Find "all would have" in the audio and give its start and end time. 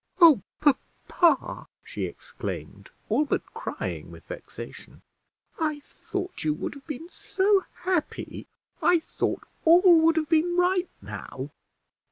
9.63-10.27